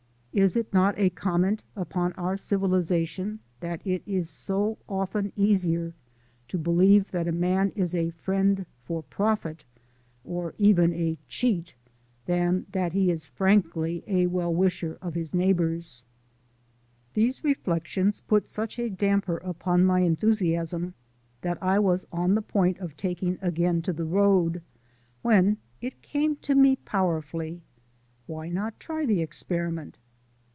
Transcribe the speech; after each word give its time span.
Is 0.33 0.55
it 0.55 0.73
not 0.73 0.97
a 0.97 1.09
comment 1.09 1.61
upon 1.75 2.13
our 2.13 2.37
civilization 2.37 3.41
that 3.59 3.81
it 3.85 4.01
is 4.05 4.29
so 4.29 4.77
often 4.87 5.33
easier 5.35 5.93
to 6.47 6.57
believe 6.57 7.11
that 7.11 7.27
a 7.27 7.33
man 7.33 7.73
is 7.75 7.93
a 7.93 8.11
friend 8.11 8.65
for 8.85 9.03
profit, 9.03 9.65
or 10.23 10.55
even 10.57 10.93
a 10.93 11.17
cheat, 11.27 11.75
than 12.27 12.65
that 12.71 12.93
he 12.93 13.11
is 13.11 13.25
frankly 13.25 14.05
a 14.07 14.27
well 14.27 14.53
wisher 14.53 14.97
of 15.01 15.15
his 15.15 15.33
neighbours? 15.33 16.01
These 17.13 17.43
reflections 17.43 18.21
put 18.21 18.47
such 18.47 18.79
a 18.79 18.89
damper 18.89 19.35
upon 19.39 19.83
my 19.83 19.99
enthusiasm 19.99 20.93
that 21.41 21.61
I 21.61 21.77
was 21.77 22.07
on 22.09 22.35
the 22.35 22.41
point 22.41 22.79
of 22.79 22.95
taking 22.95 23.37
again 23.41 23.81
to 23.81 23.91
the 23.91 24.05
road, 24.05 24.61
when 25.23 25.57
it 25.81 26.01
came 26.01 26.37
to 26.37 26.55
me 26.55 26.77
powerfully: 26.77 27.63
Why 28.27 28.47
not 28.47 28.79
try 28.79 29.05
the 29.05 29.21
experiment? 29.21 29.97